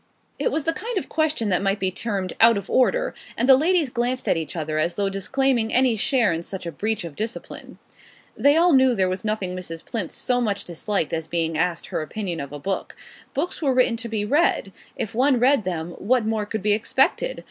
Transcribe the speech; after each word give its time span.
It 0.39 0.51
was 0.51 0.63
the 0.63 0.73
kind 0.73 0.97
of 0.97 1.09
question 1.09 1.49
that 1.49 1.61
might 1.61 1.79
be 1.79 1.91
termed 1.91 2.33
out 2.41 2.57
of 2.57 2.71
order, 2.71 3.13
and 3.37 3.47
the 3.47 3.55
ladies 3.55 3.91
glanced 3.91 4.27
at 4.27 4.35
each 4.35 4.55
other 4.55 4.79
as 4.79 4.95
though 4.95 5.09
disclaiming 5.09 5.71
any 5.71 5.95
share 5.95 6.33
in 6.33 6.41
such 6.41 6.65
a 6.65 6.71
breach 6.71 7.03
of 7.03 7.15
discipline. 7.15 7.77
They 8.35 8.57
all 8.57 8.73
knew 8.73 8.95
there 8.95 9.07
was 9.07 9.23
nothing 9.23 9.55
Mrs. 9.55 9.85
Plinth 9.85 10.11
so 10.11 10.41
much 10.41 10.65
disliked 10.65 11.13
as 11.13 11.27
being 11.27 11.55
asked 11.55 11.85
her 11.89 12.01
opinion 12.01 12.39
of 12.39 12.51
a 12.51 12.57
book. 12.57 12.95
Books 13.35 13.61
were 13.61 13.75
written 13.75 13.95
to 13.97 14.09
read; 14.25 14.71
if 14.95 15.13
one 15.13 15.37
read 15.39 15.65
them 15.65 15.91
what 15.99 16.25
more 16.25 16.47
could 16.47 16.63
be 16.63 16.73
expected? 16.73 17.39